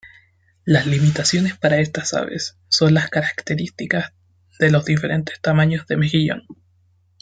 Las 0.65 0.87
limitaciones 0.87 1.55
para 1.59 1.77
estas 1.77 2.15
aves 2.15 2.57
son 2.69 2.95
las 2.95 3.07
características 3.11 4.13
de 4.57 4.71
los 4.71 4.83
diferentes 4.83 5.39
tamaños 5.41 5.85
de 5.85 5.97
mejillón. 5.97 6.43